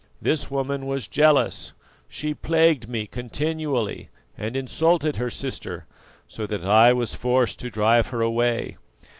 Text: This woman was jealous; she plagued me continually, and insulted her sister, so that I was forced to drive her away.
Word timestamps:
This 0.19 0.49
woman 0.49 0.87
was 0.87 1.07
jealous; 1.07 1.73
she 2.09 2.33
plagued 2.33 2.89
me 2.89 3.05
continually, 3.05 4.09
and 4.35 4.57
insulted 4.57 5.17
her 5.17 5.29
sister, 5.29 5.85
so 6.27 6.47
that 6.47 6.65
I 6.65 6.91
was 6.91 7.13
forced 7.13 7.59
to 7.59 7.69
drive 7.69 8.07
her 8.07 8.21
away. 8.23 8.77